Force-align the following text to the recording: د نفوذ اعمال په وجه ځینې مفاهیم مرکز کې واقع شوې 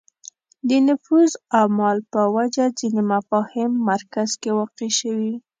د 0.69 0.71
نفوذ 0.87 1.31
اعمال 1.59 1.97
په 2.11 2.21
وجه 2.35 2.65
ځینې 2.79 3.01
مفاهیم 3.13 3.71
مرکز 3.89 4.29
کې 4.41 4.49
واقع 4.59 4.89
شوې 4.99 5.33